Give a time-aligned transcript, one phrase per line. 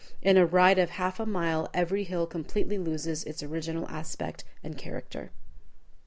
[0.23, 4.75] In a ride of half a mile, every hill completely loses its original aspect and
[4.75, 5.29] character.